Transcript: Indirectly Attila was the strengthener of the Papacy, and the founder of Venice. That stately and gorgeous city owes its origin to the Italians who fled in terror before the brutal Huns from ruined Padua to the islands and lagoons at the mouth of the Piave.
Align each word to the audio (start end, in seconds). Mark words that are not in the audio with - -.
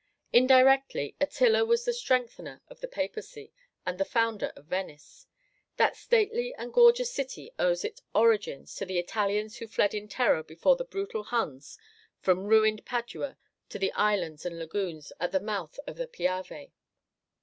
Indirectly 0.33 1.15
Attila 1.21 1.63
was 1.63 1.85
the 1.85 1.93
strengthener 1.93 2.63
of 2.69 2.79
the 2.81 2.87
Papacy, 2.87 3.51
and 3.85 3.99
the 3.99 4.03
founder 4.03 4.51
of 4.55 4.65
Venice. 4.65 5.27
That 5.77 5.95
stately 5.95 6.55
and 6.55 6.73
gorgeous 6.73 7.11
city 7.13 7.51
owes 7.59 7.85
its 7.85 8.01
origin 8.15 8.65
to 8.65 8.85
the 8.87 8.97
Italians 8.97 9.57
who 9.57 9.67
fled 9.67 9.93
in 9.93 10.07
terror 10.07 10.41
before 10.41 10.75
the 10.75 10.85
brutal 10.85 11.25
Huns 11.25 11.77
from 12.19 12.45
ruined 12.47 12.83
Padua 12.83 13.37
to 13.69 13.77
the 13.77 13.91
islands 13.91 14.43
and 14.43 14.57
lagoons 14.57 15.13
at 15.19 15.31
the 15.31 15.39
mouth 15.39 15.77
of 15.85 15.97
the 15.97 16.07
Piave. 16.07 16.71